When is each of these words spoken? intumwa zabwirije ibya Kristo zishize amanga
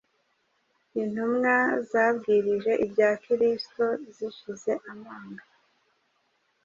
intumwa 1.01 1.53
zabwirije 1.91 2.71
ibya 2.85 3.09
Kristo 3.23 3.85
zishize 4.15 4.71
amanga 4.91 5.43